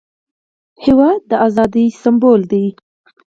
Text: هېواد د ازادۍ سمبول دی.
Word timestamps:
هېواد 0.85 1.19
د 1.29 1.31
ازادۍ 1.47 1.87
سمبول 2.01 2.41
دی. 2.51 2.65